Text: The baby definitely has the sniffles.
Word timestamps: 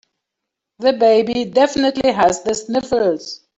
The 0.79 0.93
baby 0.93 1.45
definitely 1.45 2.11
has 2.11 2.41
the 2.41 2.55
sniffles. 2.55 3.41